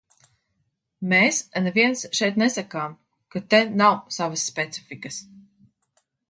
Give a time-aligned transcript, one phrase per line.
[1.11, 2.95] Mēs neviens šeit nesakām,
[3.35, 5.21] ka te nav savas specifikas.